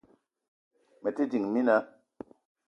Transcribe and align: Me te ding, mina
Me 1.03 1.09
te 1.15 1.23
ding, 1.31 1.45
mina 1.53 1.77